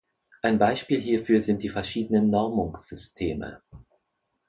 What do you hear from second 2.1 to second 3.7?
Normungssysteme.